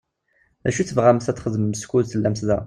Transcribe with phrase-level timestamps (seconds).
[0.63, 2.57] D acu i tebɣamt ad t-txedmemt skud tellamt da?